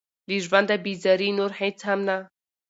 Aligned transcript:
له 0.27 0.35
ژونده 0.45 0.75
بېزاري 0.85 1.29
نور 1.37 1.51
هېڅ 1.59 1.77
هم 1.87 1.99
نه. 2.07 2.17